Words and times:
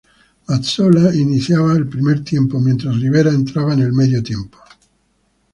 Mazzola 0.47 1.13
iniciaba 1.13 1.73
el 1.73 1.87
primer 1.87 2.23
tiempo 2.23 2.59
mientras 2.59 2.99
Rivera 2.99 3.29
entraba 3.29 3.75
en 3.75 3.81
el 3.81 3.93
medio 3.93 4.23
tiempo. 4.23 4.57